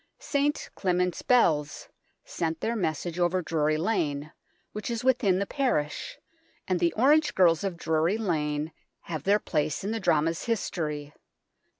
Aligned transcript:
St 0.17 0.71
Clement's 0.73 1.21
bells 1.21 1.87
sent 2.25 2.59
their 2.61 2.75
message 2.75 3.19
over 3.19 3.43
Drury 3.43 3.77
Lane, 3.77 4.31
which 4.71 4.89
is 4.89 5.03
within 5.03 5.37
the 5.37 5.45
parish, 5.45 6.17
and 6.67 6.79
the 6.79 6.91
orange 6.93 7.35
girls 7.35 7.63
of 7.63 7.77
Drury 7.77 8.17
Lane 8.17 8.71
have 9.01 9.25
their 9.25 9.37
place 9.37 9.83
in 9.83 9.91
the 9.91 9.99
drama's 9.99 10.45
history. 10.45 11.13